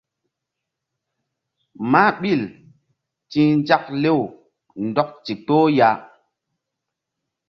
[1.91, 2.41] Mah ɓil
[3.29, 4.19] ti̧h nzak lew
[4.85, 5.89] ndɔk ndikpoh ya.